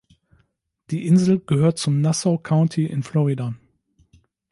Die 0.89 1.05
Insel 1.05 1.39
gehört 1.45 1.77
zum 1.77 2.01
Nassau 2.01 2.39
County 2.39 2.87
in 2.87 3.03
Florida. 3.03 3.53